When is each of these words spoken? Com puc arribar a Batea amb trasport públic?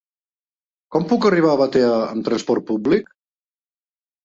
Com 0.95 1.05
puc 1.11 1.27
arribar 1.31 1.51
a 1.51 1.59
Batea 1.61 1.93
amb 2.07 2.27
trasport 2.31 2.67
públic? 2.73 3.15